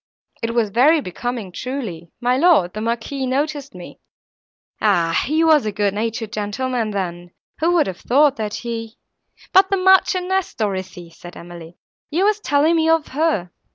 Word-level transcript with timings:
It 0.41 0.55
was 0.55 0.71
very 0.71 0.99
becoming 0.99 1.51
truly;—my 1.51 2.35
lord, 2.37 2.73
the 2.73 2.81
Marquis, 2.81 3.27
noticed 3.27 3.75
me. 3.75 3.99
Ah! 4.81 5.15
he 5.27 5.43
was 5.43 5.67
a 5.67 5.71
good 5.71 5.93
natured 5.93 6.33
gentleman 6.33 6.89
then—who 6.89 7.71
would 7.71 7.85
have 7.85 8.01
thought 8.01 8.35
that 8.37 8.55
he—" 8.55 8.97
"But 9.53 9.69
the 9.69 9.77
Marchioness, 9.77 10.55
Dorothée," 10.55 11.13
said 11.13 11.37
Emily, 11.37 11.77
"you 12.09 12.25
were 12.25 12.33
telling 12.43 12.77
me 12.77 12.89
of 12.89 13.09
her." 13.09 13.51